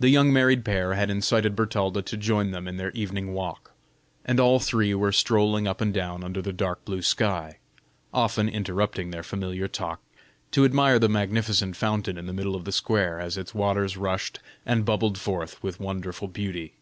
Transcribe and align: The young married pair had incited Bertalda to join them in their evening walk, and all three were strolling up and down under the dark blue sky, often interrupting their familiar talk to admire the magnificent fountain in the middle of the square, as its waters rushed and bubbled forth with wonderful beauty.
The 0.00 0.08
young 0.08 0.32
married 0.32 0.64
pair 0.64 0.94
had 0.94 1.08
incited 1.08 1.54
Bertalda 1.54 2.02
to 2.02 2.16
join 2.16 2.50
them 2.50 2.66
in 2.66 2.78
their 2.78 2.90
evening 2.94 3.32
walk, 3.32 3.70
and 4.24 4.40
all 4.40 4.58
three 4.58 4.92
were 4.92 5.12
strolling 5.12 5.68
up 5.68 5.80
and 5.80 5.94
down 5.94 6.24
under 6.24 6.42
the 6.42 6.52
dark 6.52 6.84
blue 6.84 7.00
sky, 7.00 7.58
often 8.12 8.48
interrupting 8.48 9.12
their 9.12 9.22
familiar 9.22 9.68
talk 9.68 10.00
to 10.50 10.64
admire 10.64 10.98
the 10.98 11.08
magnificent 11.08 11.76
fountain 11.76 12.18
in 12.18 12.26
the 12.26 12.32
middle 12.32 12.56
of 12.56 12.64
the 12.64 12.72
square, 12.72 13.20
as 13.20 13.36
its 13.38 13.54
waters 13.54 13.96
rushed 13.96 14.40
and 14.66 14.84
bubbled 14.84 15.16
forth 15.16 15.62
with 15.62 15.78
wonderful 15.78 16.26
beauty. 16.26 16.74